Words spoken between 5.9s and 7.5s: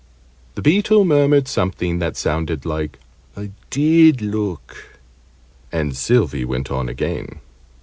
Sylvie went on again.